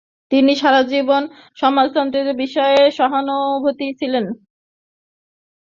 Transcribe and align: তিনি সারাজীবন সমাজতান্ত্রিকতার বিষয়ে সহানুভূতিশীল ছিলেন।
তিনি 0.31 0.51
সারাজীবন 0.55 1.23
সমাজতান্ত্রিকতার 1.57 2.39
বিষয়ে 2.43 2.81
সহানুভূতিশীল 2.97 3.97
ছিলেন। 3.99 4.25